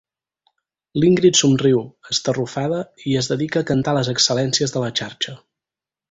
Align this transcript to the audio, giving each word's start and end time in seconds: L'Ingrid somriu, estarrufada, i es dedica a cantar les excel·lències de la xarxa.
L'Ingrid 1.01 1.35
somriu, 1.41 1.83
estarrufada, 2.15 2.79
i 3.11 3.15
es 3.23 3.29
dedica 3.35 3.61
a 3.65 3.71
cantar 3.73 3.93
les 3.99 4.09
excel·lències 4.17 4.75
de 4.77 4.83
la 4.87 4.93
xarxa. 5.01 5.37